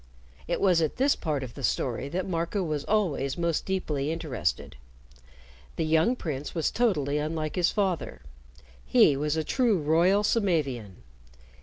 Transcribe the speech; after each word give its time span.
It 0.47 0.59
was 0.59 0.81
at 0.81 0.95
this 0.97 1.15
part 1.15 1.43
of 1.43 1.53
the 1.53 1.61
story 1.61 2.09
that 2.09 2.27
Marco 2.27 2.63
was 2.63 2.83
always 2.85 3.37
most 3.37 3.67
deeply 3.67 4.11
interested. 4.11 4.75
The 5.75 5.85
young 5.85 6.15
prince 6.15 6.55
was 6.55 6.71
totally 6.71 7.19
unlike 7.19 7.55
his 7.55 7.69
father. 7.69 8.23
He 8.83 9.15
was 9.15 9.37
a 9.37 9.43
true 9.43 9.77
royal 9.77 10.23
Samavian. 10.23 11.03